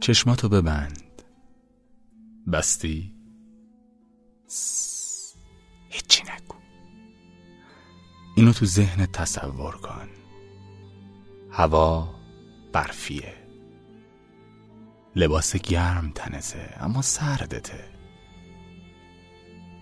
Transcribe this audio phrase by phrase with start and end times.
[0.00, 1.22] چشماتو ببند.
[2.52, 3.14] بستی؟
[5.88, 6.54] هیچی نگو.
[8.36, 10.08] اینو تو ذهن تصور کن.
[11.50, 12.14] هوا
[12.72, 13.34] برفیه.
[15.16, 17.84] لباس گرم تنته اما سردته.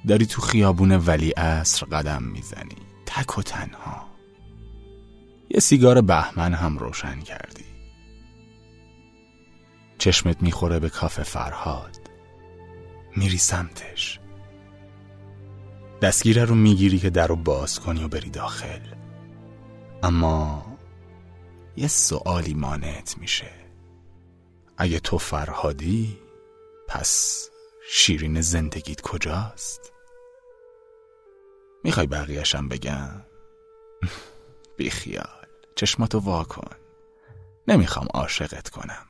[0.08, 2.76] داری تو خیابون ولی اصر قدم می‌زنی.
[3.06, 4.08] تک و تنها.
[5.50, 7.77] یه سیگار بهمن هم روشن کردی.
[9.98, 12.10] چشمت می‌خوره به کافه فرهاد.
[13.16, 14.20] میری سمتش.
[16.02, 18.80] دستگیره رو می‌گیری که در رو باز کنی و بری داخل.
[20.02, 20.66] اما
[21.76, 23.50] یه سوالی مانعت میشه.
[24.76, 26.18] اگه تو فرهادی
[26.88, 27.48] پس
[27.90, 29.92] شیرین زندگیت کجاست؟
[31.84, 33.22] می‌خوای بقیهشم بگم؟
[34.76, 35.46] بیخیال.
[35.74, 36.76] چشماتو وا کن.
[37.68, 39.07] نمی‌خوام عاشقت کنم.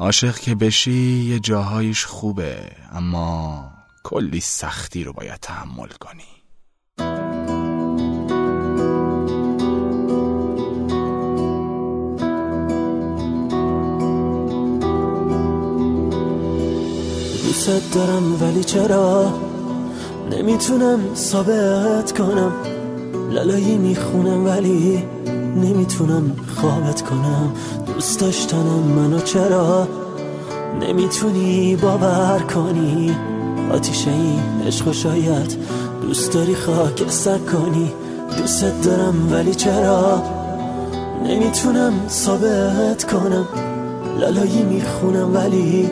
[0.00, 2.56] عاشق که بشی یه جاهایش خوبه
[2.92, 3.64] اما
[4.04, 6.22] کلی سختی رو باید تحمل کنی.
[17.44, 19.32] دوست دارم ولی چرا
[20.30, 22.52] نمی‌تونم ثابت کنم؟
[23.30, 25.04] لالایی می‌خونم ولی
[25.60, 27.52] نمی‌تونم خوابت کنم.
[27.86, 29.88] دوست داشتنم منو چرا
[30.80, 33.16] نمی‌تونی باور کنی؟
[33.72, 35.56] آتیشه این عشق و شاید
[36.02, 37.92] دوست داری خاک سر کنی.
[38.38, 40.22] دوست دارم ولی چرا
[41.24, 43.46] نمی‌تونم ثابت کنم؟
[44.20, 45.90] لالایی می‌خونم ولی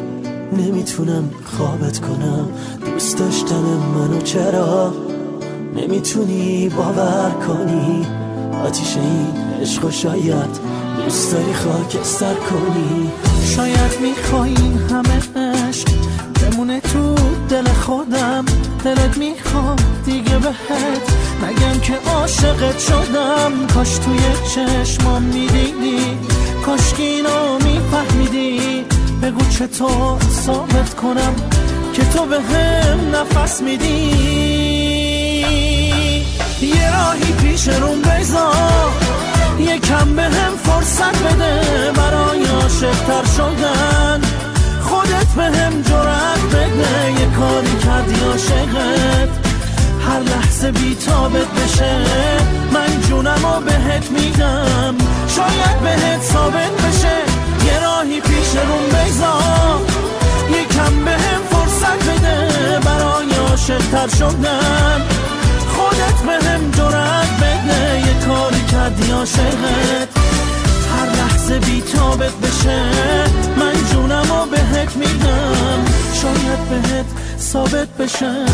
[0.53, 2.49] نمی‌تونم خوابت کنم.
[2.93, 4.93] دوست داشتن منو چرا
[5.76, 8.06] نمی‌تونی باور کنی؟
[8.66, 10.61] آتیش این عشق و شاید
[11.05, 13.11] دوست داری خاک سر کنی.
[13.56, 15.21] شاید می‌خوای این همه
[15.69, 15.89] عشق
[16.43, 17.15] بمونه تو
[17.49, 18.44] دل خودم.
[18.84, 21.06] دلت می‌خواد دیگه بهت
[21.43, 23.53] نگم که عاشقت شدم.
[23.75, 24.21] کاش توی
[24.55, 26.19] چشمام می‌دیدی
[26.67, 28.84] کاش اینو میفهمیدی.
[29.23, 31.34] بگو چطور ثابت کنم
[31.94, 33.87] که تو به هم نفس میدی.
[36.62, 38.03] یه راهی پیش روم
[41.06, 44.21] فرصت بده برای عاشقتر شدن.
[44.83, 49.28] خودت به هم جرأت بده یه کاری کردی عاشقت.
[50.09, 51.97] هر لحظه بیتابت بشه
[52.72, 54.94] من جونم و بهت میدم.
[55.37, 57.17] شاید بهت ثابت بشه
[57.67, 59.81] یه راهی پیش روم بگذار.
[60.50, 65.03] یکم به هم فرصت بده برای عاشقتر شدن.
[65.77, 70.06] خودت به هم جرأت بده یه کاری کردی عاشقت.
[71.59, 72.83] بیتابت بشه
[73.56, 75.84] من جونم و بهت میدم.
[76.22, 77.06] شاید بهت
[77.39, 78.47] ثابت بشه.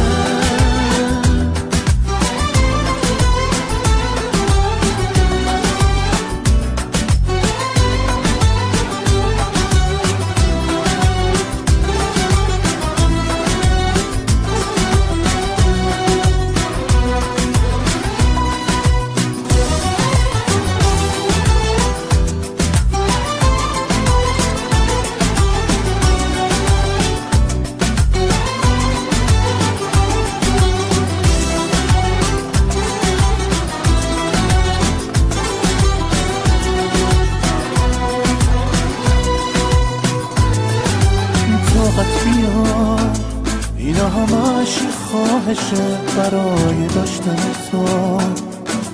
[43.77, 44.79] اینا همش
[45.11, 47.37] خواهشه برای داشتن
[47.71, 47.79] تو.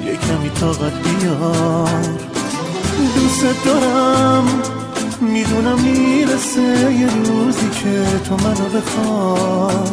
[0.06, 1.88] یه کمی طاقت بیار.
[3.14, 4.44] دوست دارم
[5.20, 9.90] می‌دونم می‌رسه یه روزی که تو منو بخوای.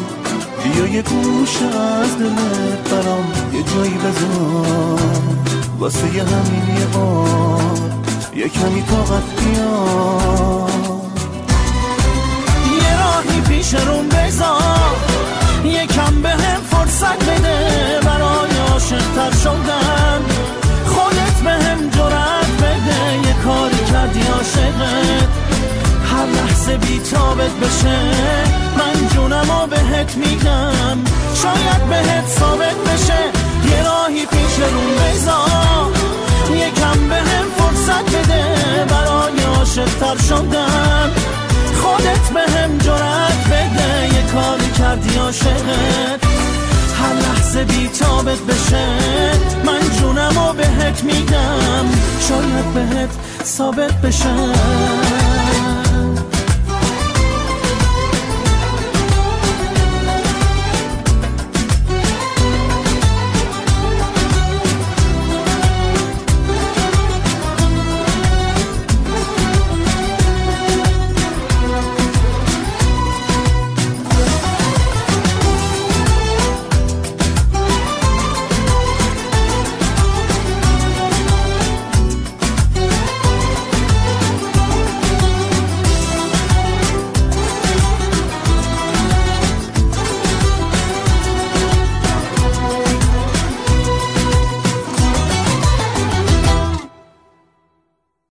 [0.64, 5.00] بیا یه گوش از دلت برام یه جایی بذار
[5.80, 7.80] واسه یه همین یه بار
[8.36, 10.95] یه کمی طاقت بیار.
[13.26, 14.96] راهی پیش روم بذار
[15.64, 20.22] یکم به هم فرصت بده برای عاشقتر شدن.
[20.86, 25.30] خودت به هم جرأت بده یه کاری کردی عاشقت.
[26.12, 28.00] هر لحظه بیتابت بشه
[28.78, 30.98] من جونم و بهت میگم.
[31.42, 33.20] شاید بهت ثابت بشه
[33.70, 35.92] یه راهی پیش روم بذار
[36.52, 38.56] یکم به هم فرصت بده
[38.90, 40.75] برای عاشقتر شدن.
[42.34, 46.26] به هم جرأت بده یه کاری کردی عاشقت.
[47.00, 48.88] هر لحظه بیتابت بشه
[49.66, 51.86] من جونم و بهت میدم.
[52.30, 53.10] شاید بهت
[53.44, 54.36] ثابت بشه.